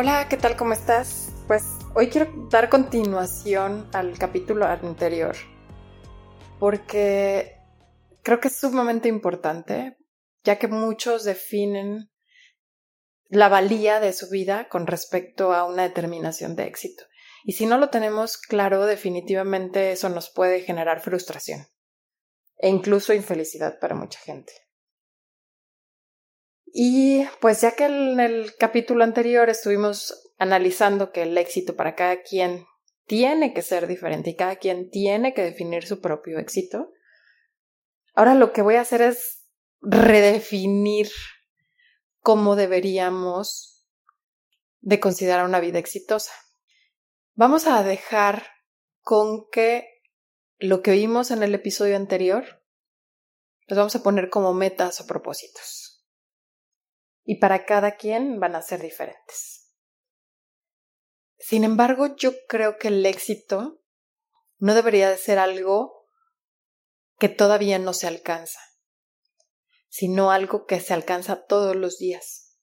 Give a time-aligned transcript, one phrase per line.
[0.00, 0.56] Hola, ¿qué tal?
[0.56, 1.32] ¿Cómo estás?
[1.48, 1.64] Pues
[1.96, 5.34] hoy quiero dar continuación al capítulo anterior,
[6.60, 7.56] porque
[8.22, 9.96] creo que es sumamente importante,
[10.44, 12.12] ya que muchos definen
[13.28, 17.02] la valía de su vida con respecto a una determinación de éxito.
[17.42, 21.66] Y si no lo tenemos claro, definitivamente eso nos puede generar frustración
[22.56, 24.52] e incluso infelicidad para mucha gente.
[26.72, 32.22] Y pues ya que en el capítulo anterior estuvimos analizando que el éxito para cada
[32.22, 32.66] quien
[33.06, 36.92] tiene que ser diferente y cada quien tiene que definir su propio éxito,
[38.14, 39.46] ahora lo que voy a hacer es
[39.80, 41.08] redefinir
[42.20, 43.86] cómo deberíamos
[44.80, 46.32] de considerar una vida exitosa.
[47.34, 48.46] Vamos a dejar
[49.00, 49.88] con que
[50.58, 52.62] lo que vimos en el episodio anterior
[53.66, 55.87] los vamos a poner como metas o propósitos.
[57.28, 59.74] Y para cada quien van a ser diferentes.
[61.36, 63.82] Sin embargo, yo creo que el éxito
[64.58, 66.06] no debería de ser algo
[67.18, 68.60] que todavía no se alcanza
[69.88, 72.56] sino algo que se alcanza todos los días.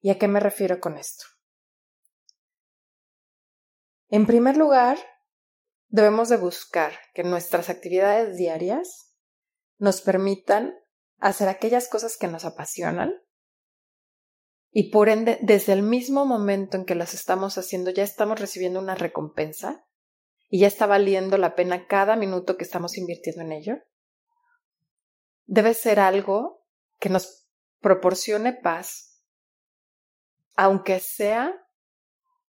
[0.00, 1.24] ¿Y a qué me refiero con esto?
[4.08, 4.98] En primer lugar,
[5.88, 9.14] debemos de buscar que nuestras actividades diarias
[9.78, 10.74] nos permitan
[11.18, 13.12] hacer aquellas cosas que nos apasionan
[14.78, 18.78] y por ende, desde el mismo momento en que las estamos haciendo, ya estamos recibiendo
[18.78, 19.86] una recompensa
[20.50, 23.78] y ya está valiendo la pena cada minuto que estamos invirtiendo en ello
[25.46, 26.66] debe ser algo
[26.98, 27.48] que nos
[27.80, 29.24] proporcione paz,
[30.56, 31.54] aunque sea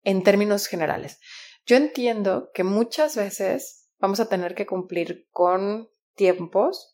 [0.03, 1.19] en términos generales.
[1.65, 6.92] Yo entiendo que muchas veces vamos a tener que cumplir con tiempos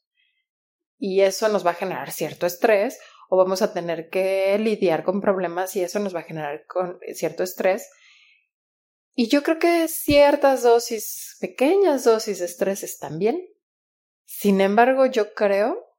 [1.00, 3.00] y eso nos va a generar cierto estrés
[3.30, 7.00] o vamos a tener que lidiar con problemas y eso nos va a generar con
[7.14, 7.90] cierto estrés.
[9.16, 13.48] Y yo creo que ciertas dosis, pequeñas dosis de estrés están bien.
[14.26, 15.90] Sin embargo, yo creo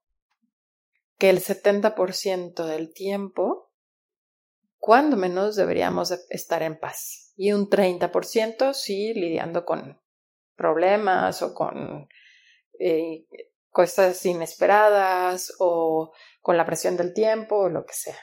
[1.18, 3.70] que el 70% del tiempo,
[4.78, 7.32] cuando menos deberíamos estar en paz.
[7.36, 10.00] Y un 30% sí lidiando con
[10.56, 12.08] problemas o con
[12.78, 13.26] eh,
[13.70, 18.18] cosas inesperadas o con la presión del tiempo o lo que sea.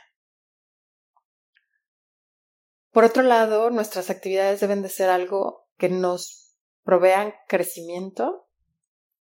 [2.91, 8.47] Por otro lado, nuestras actividades deben de ser algo que nos provean crecimiento,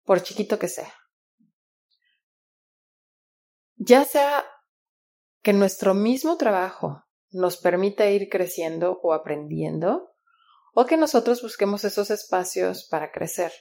[0.04, 0.94] por chiquito que sea
[3.80, 4.46] ya sea
[5.42, 10.14] que nuestro mismo trabajo nos permita ir creciendo o aprendiendo,
[10.74, 13.54] o que nosotros busquemos esos espacios para crecer.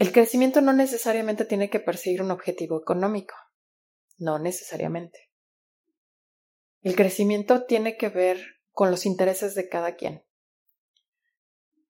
[0.00, 3.34] El crecimiento no necesariamente tiene que perseguir un objetivo económico,
[4.16, 5.30] no necesariamente.
[6.80, 8.40] El crecimiento tiene que ver
[8.72, 10.24] con los intereses de cada quien.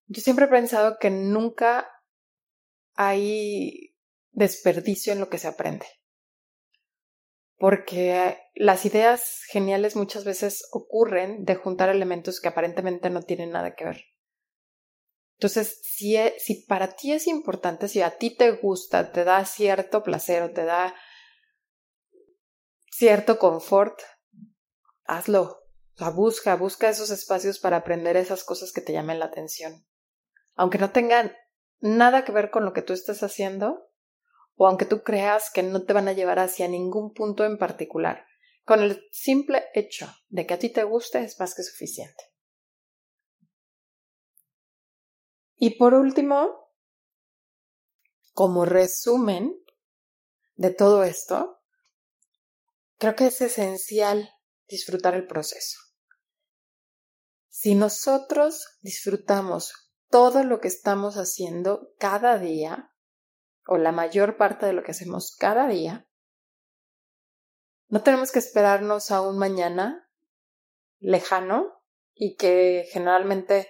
[0.09, 1.89] Yo siempre he pensado que nunca
[2.95, 3.97] hay
[4.33, 5.87] desperdicio en lo que se aprende
[7.61, 13.75] porque las ideas geniales muchas veces ocurren de juntar elementos que aparentemente no tienen nada
[13.75, 14.05] que ver.
[15.41, 19.43] Entonces, si, e, si para ti es importante, si a ti te gusta, te da
[19.47, 20.95] cierto placer o te da
[22.91, 23.99] cierto confort,
[25.05, 25.63] hazlo.
[25.99, 29.87] O busca, busca esos espacios para aprender esas cosas que te llamen la atención.
[30.57, 31.35] Aunque no tengan
[31.79, 33.91] nada que ver con lo que tú estés haciendo,
[34.57, 38.27] o aunque tú creas que no te van a llevar hacia ningún punto en particular.
[38.67, 42.30] Con el simple hecho de que a ti te guste es más que suficiente.
[45.63, 46.73] Y por último,
[48.33, 49.63] como resumen
[50.55, 51.61] de todo esto,
[52.97, 54.31] creo que es esencial
[54.69, 55.79] disfrutar el proceso.
[57.51, 62.95] Si nosotros disfrutamos todo lo que estamos haciendo cada día,
[63.67, 66.09] o la mayor parte de lo que hacemos cada día,
[67.89, 70.11] no tenemos que esperarnos a un mañana
[71.01, 71.85] lejano
[72.15, 73.69] y que generalmente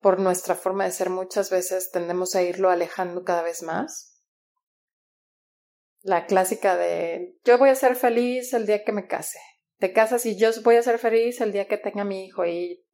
[0.00, 4.22] por nuestra forma de ser muchas veces tendemos a irlo alejando cada vez más.
[6.00, 9.38] La clásica de yo voy a ser feliz el día que me case.
[9.78, 12.84] Te casas y yo voy a ser feliz el día que tenga mi hijo y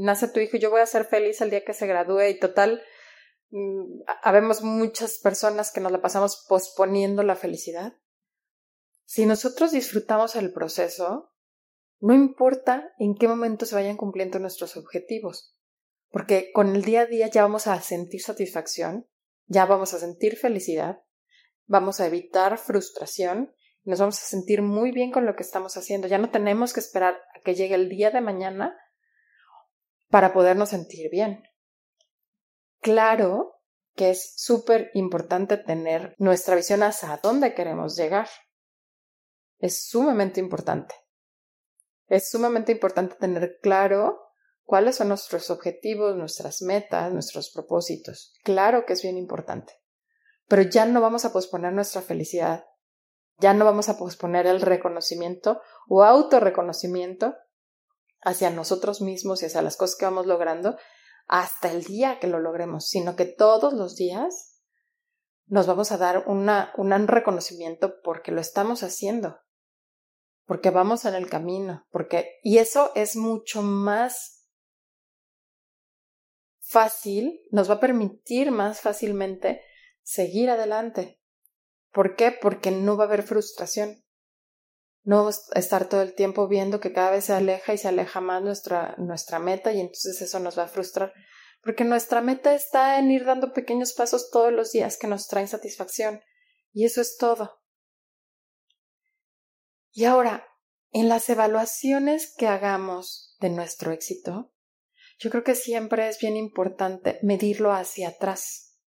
[0.00, 2.38] nace tu hijo y yo voy a ser feliz el día que se gradúe y
[2.38, 2.82] total
[3.50, 7.94] mm, habemos muchas personas que nos la pasamos posponiendo la felicidad.
[9.04, 11.32] Si nosotros disfrutamos el proceso,
[12.00, 15.56] no importa en qué momento se vayan cumpliendo nuestros objetivos
[16.12, 19.08] porque con el día a día ya vamos a sentir satisfacción,
[19.46, 21.02] ya vamos a sentir felicidad,
[21.66, 23.54] vamos a evitar frustración,
[23.84, 26.06] nos vamos a sentir muy bien con lo que estamos haciendo.
[26.06, 28.78] Ya no tenemos que esperar a que llegue el día de mañana
[30.10, 31.42] para podernos sentir bien.
[32.80, 33.54] Claro
[33.96, 38.28] que es súper importante tener nuestra visión hacia dónde queremos llegar.
[39.58, 40.94] Es sumamente importante.
[42.06, 44.21] Es sumamente importante tener claro
[44.72, 48.32] cuáles son nuestros objetivos, nuestras metas, nuestros propósitos.
[48.42, 49.74] Claro que es bien importante,
[50.48, 52.64] pero ya no vamos a posponer nuestra felicidad,
[53.36, 57.34] ya no vamos a posponer el reconocimiento o autorreconocimiento
[58.22, 60.78] hacia nosotros mismos y hacia las cosas que vamos logrando
[61.26, 64.62] hasta el día que lo logremos, sino que todos los días
[65.44, 69.38] nos vamos a dar un reconocimiento porque lo estamos haciendo,
[70.46, 74.38] porque vamos en el camino, porque, y eso es mucho más
[76.62, 79.62] fácil, nos va a permitir más fácilmente
[80.02, 81.20] seguir adelante.
[81.92, 82.32] ¿Por qué?
[82.32, 84.02] Porque no va a haber frustración.
[85.04, 88.42] No estar todo el tiempo viendo que cada vez se aleja y se aleja más
[88.42, 91.12] nuestra, nuestra meta y entonces eso nos va a frustrar.
[91.62, 95.48] Porque nuestra meta está en ir dando pequeños pasos todos los días que nos traen
[95.48, 96.20] satisfacción.
[96.72, 97.60] Y eso es todo.
[99.90, 100.46] Y ahora,
[100.90, 104.52] en las evaluaciones que hagamos de nuestro éxito,
[105.22, 108.80] yo creo que siempre es bien importante medirlo hacia atrás,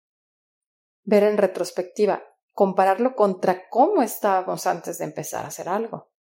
[1.05, 6.11] ver en retrospectiva, compararlo contra cómo estábamos antes de empezar a hacer algo,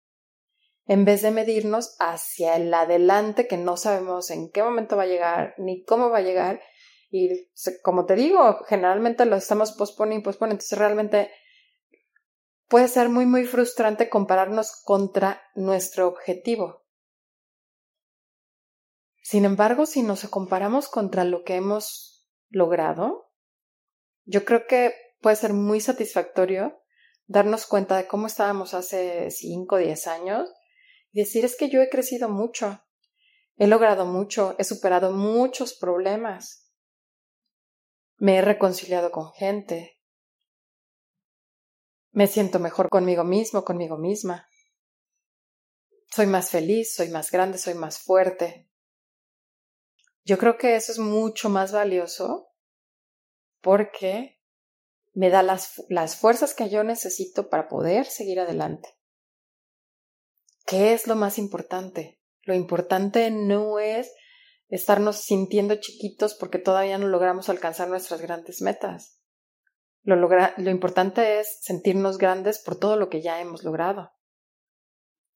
[0.85, 5.06] en vez de medirnos hacia el adelante que no sabemos en qué momento va a
[5.06, 6.61] llegar ni cómo va a llegar.
[7.11, 7.49] Y
[7.82, 11.31] como te digo, generalmente lo estamos posponiendo y posponiendo, entonces realmente
[12.69, 16.81] puede ser muy, muy frustrante compararnos contra nuestro objetivo.
[19.32, 23.32] Sin embargo, si nos comparamos contra lo que hemos logrado,
[24.26, 24.93] yo creo que
[25.23, 26.79] puede ser muy satisfactorio
[27.29, 30.52] darnos cuenta de cómo estábamos hace 5 o 10 años
[31.12, 32.84] y decir es que yo he crecido mucho,
[33.56, 36.70] he logrado mucho, he superado muchos problemas,
[38.19, 39.99] me he reconciliado con gente,
[42.11, 44.46] me siento mejor conmigo mismo, conmigo misma,
[46.14, 48.69] soy más feliz, soy más grande, soy más fuerte,
[50.25, 52.53] yo creo que eso es mucho más valioso
[53.61, 54.41] porque
[55.15, 58.89] me da las, las fuerzas que yo necesito para poder seguir adelante.
[60.65, 62.21] ¿Qué es lo más importante?
[62.43, 64.13] Lo importante no es
[64.69, 69.20] estarnos sintiendo chiquitos porque todavía no logramos alcanzar nuestras grandes metas.
[70.03, 74.13] Lo, lo importante es sentirnos grandes por todo lo que ya hemos logrado.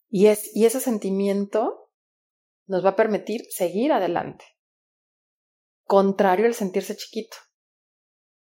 [0.09, 1.91] Y, es, y ese sentimiento
[2.67, 4.56] nos va a permitir seguir adelante
[5.87, 7.37] contrario el sentirse chiquito.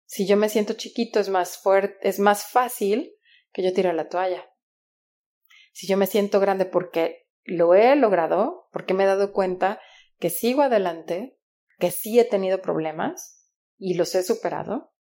[0.05, 3.13] Si yo me siento chiquito es más fuerte, es más fácil
[3.51, 4.45] que yo tire la toalla.
[5.73, 9.79] Si yo me siento grande porque lo he logrado, porque me he dado cuenta
[10.19, 11.39] que sigo adelante,
[11.79, 14.93] que sí he tenido problemas y los he superado,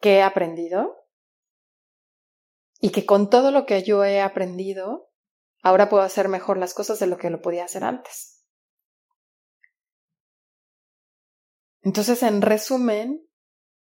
[0.00, 0.96] que he aprendido
[2.80, 5.10] y que con todo lo que yo he aprendido,
[5.62, 8.29] ahora puedo hacer mejor las cosas de lo que lo podía hacer antes.
[11.82, 13.26] Entonces, en resumen,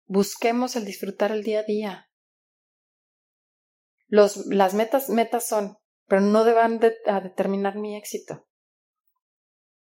[0.05, 2.09] busquemos el disfrutar el día a día.
[4.07, 8.47] Las metas, metas son, pero no deban de, determinar mi éxito.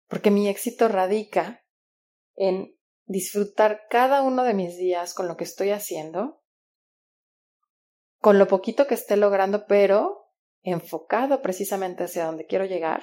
[0.07, 1.65] Porque mi éxito radica
[2.37, 6.43] en disfrutar cada uno de mis días con lo que estoy haciendo,
[8.19, 10.31] con lo poquito que esté logrando, pero
[10.63, 13.03] enfocado precisamente hacia donde quiero llegar,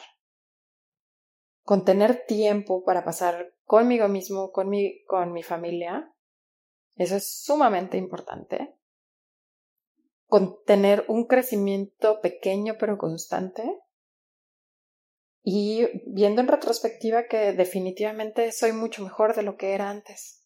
[1.63, 6.13] con tener tiempo para pasar conmigo mismo, con mi, con mi familia,
[6.97, 8.75] eso es sumamente importante.
[10.25, 13.63] Con tener un crecimiento pequeño pero constante.
[15.43, 20.45] y viendo en retrospectiva que definitivamente soy mucho mejor de lo que era antes.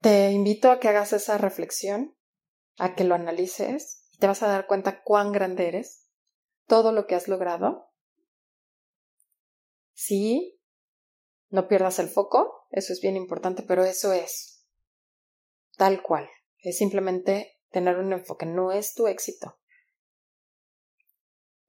[0.00, 2.14] Te invito a que hagas esa reflexión,
[2.78, 6.06] a que lo analices y te vas a dar cuenta cuán grande eres,
[6.66, 7.95] todo lo que has logrado.
[9.96, 10.60] Sí,
[11.48, 14.62] no pierdas el foco, eso es bien importante, pero eso es
[15.78, 16.28] tal cual.
[16.58, 19.58] Es simplemente tener un enfoque, no es tu éxito.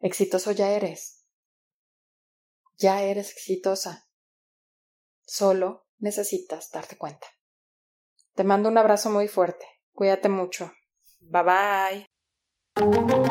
[0.01, 1.25] Exitoso ya eres.
[2.77, 4.09] Ya eres exitosa.
[5.25, 7.27] Solo necesitas darte cuenta.
[8.35, 9.65] Te mando un abrazo muy fuerte.
[9.93, 10.73] Cuídate mucho.
[11.21, 12.05] Bye
[12.75, 13.26] bye.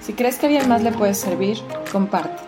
[0.00, 1.58] Si crees que a alguien más le puede servir,
[1.90, 2.42] comparte.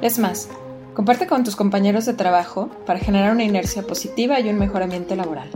[0.00, 0.48] Es más,
[0.94, 5.14] comparte con tus compañeros de trabajo para generar una inercia positiva y un mejor ambiente
[5.16, 5.50] laboral.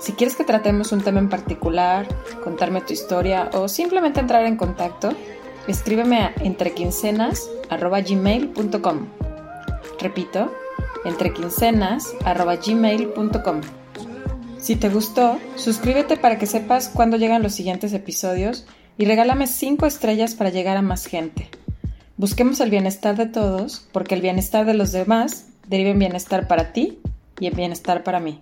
[0.00, 2.06] Si quieres que tratemos un tema en particular,
[2.42, 5.14] contarme tu historia o simplemente entrar en contacto,
[5.66, 9.06] escríbeme a entrequincenas.gmail.com.
[9.98, 10.52] Repito,
[11.04, 13.83] entrequincenas.gmail.com.
[14.64, 18.64] Si te gustó, suscríbete para que sepas cuándo llegan los siguientes episodios
[18.96, 21.50] y regálame 5 estrellas para llegar a más gente.
[22.16, 26.72] Busquemos el bienestar de todos, porque el bienestar de los demás deriva en bienestar para
[26.72, 26.98] ti
[27.38, 28.40] y en bienestar para mí.